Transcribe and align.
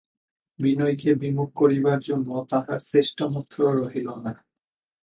বিনয়কে 0.59 1.11
বিমুখ 1.15 1.49
করিবার 1.55 1.99
জন্য 1.99 2.29
তাহার 2.49 2.79
চেষ্টামাত্র 2.91 3.57
রহিল 3.79 4.07
না। 4.23 4.33